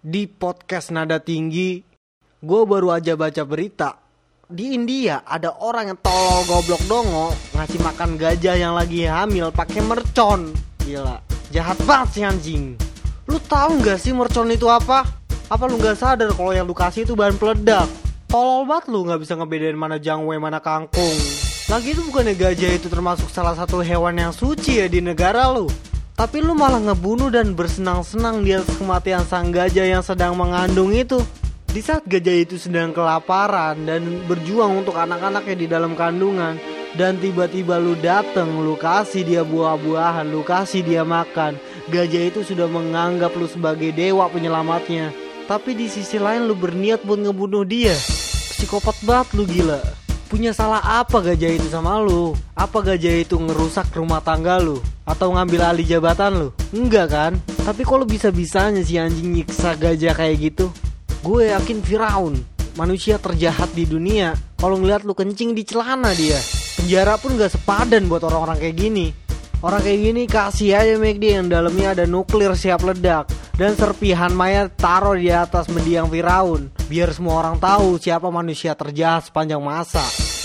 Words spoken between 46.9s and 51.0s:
buat ngebunuh dia. Psikopat banget lu gila. Punya salah